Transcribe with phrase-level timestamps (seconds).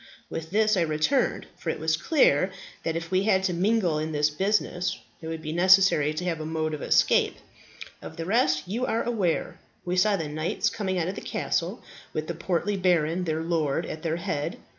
[0.31, 2.49] With this I returned, for it was clear
[2.81, 6.39] that if we had to mingle in this business it would be necessary to have
[6.41, 7.35] a mode of escape.
[8.01, 9.59] Of the rest you are aware.
[9.85, 11.83] We saw the knights coming out of the castle,
[12.13, 14.57] with that portly baron, their lord, at their head.